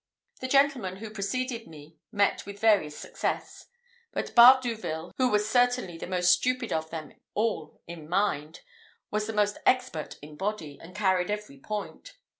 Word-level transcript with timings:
The 0.39 0.47
gentlemen 0.47 0.95
who 0.95 1.11
preceded 1.11 1.67
me 1.67 1.99
met 2.11 2.43
with 2.47 2.57
various 2.59 2.97
success; 2.97 3.67
but 4.11 4.33
Bardouville, 4.33 5.13
who 5.17 5.29
was 5.29 5.47
certainly 5.47 5.95
the 5.95 6.07
most 6.07 6.31
stupid 6.31 6.73
of 6.73 6.89
them 6.89 7.13
all 7.35 7.83
in 7.85 8.09
mind, 8.09 8.61
was 9.11 9.27
the 9.27 9.33
most 9.33 9.59
expert 9.63 10.17
in 10.23 10.37
body, 10.37 10.79
and 10.81 10.95
carried 10.95 11.29
every 11.29 11.59
point. 11.59 12.15